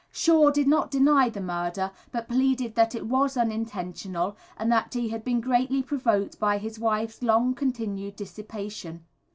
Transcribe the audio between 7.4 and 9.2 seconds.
continued dissipation.